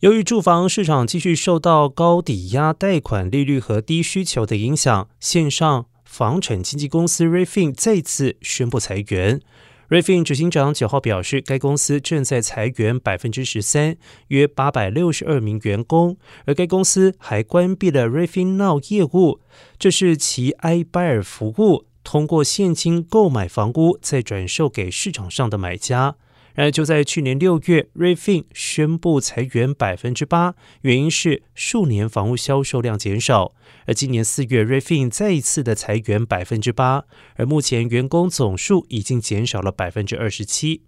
[0.00, 9.40] 由于住房市场继续受到高抵押贷款利率和低需求的影响，线上房产经纪公司 Refin 再次宣布裁员。
[9.88, 13.96] Refin 执行长九号表示，该公司正在裁员百分之十三，
[14.28, 19.40] 约八百六十二名员工，而该公司还关闭了 Refin Now 业务，
[19.80, 26.14] 这是其 i b r 服务通过现金购买房屋，再转售给市场上的买家。
[26.58, 33.54] 而就在去年六月，瑞 n 宣布裁员百分之八，原因是数年房屋销售量减少。
[33.86, 37.04] 而今年四月，瑞 n 再一次的裁员百分之八，
[37.36, 40.82] 而目前员工总数已经减少了百分之二十七。